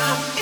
Ah! 0.00 0.37